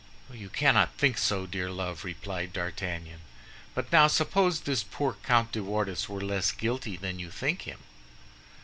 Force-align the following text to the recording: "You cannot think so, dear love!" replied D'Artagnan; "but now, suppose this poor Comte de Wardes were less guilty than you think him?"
"You 0.33 0.49
cannot 0.49 0.95
think 0.95 1.19
so, 1.19 1.45
dear 1.45 1.69
love!" 1.69 2.03
replied 2.03 2.53
D'Artagnan; 2.53 3.21
"but 3.75 3.91
now, 3.91 4.07
suppose 4.07 4.61
this 4.61 4.81
poor 4.83 5.13
Comte 5.21 5.51
de 5.51 5.61
Wardes 5.63 6.09
were 6.09 6.21
less 6.21 6.51
guilty 6.51 6.97
than 6.97 7.19
you 7.19 7.29
think 7.29 7.67
him?" 7.67 7.81